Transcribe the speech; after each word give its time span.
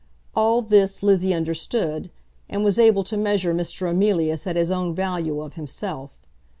All 0.35 0.63
this 0.63 1.03
Lizzie 1.03 1.31
understood, 1.31 2.09
and 2.49 2.63
was 2.63 2.79
able 2.79 3.03
to 3.03 3.15
measure 3.15 3.53
Mr. 3.53 3.87
Emilius 3.87 4.47
at 4.47 4.55
his 4.55 4.71
own 4.71 4.95
value 4.95 5.39
of 5.41 5.53
himself. 5.53 6.23